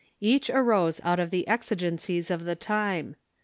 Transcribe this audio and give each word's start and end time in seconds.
Each 0.19 0.49
arose 0.49 0.99
out 1.03 1.19
of 1.19 1.29
the 1.29 1.47
exigencies 1.47 2.31
of 2.31 2.43
the 2.43 2.55
time. 2.55 3.15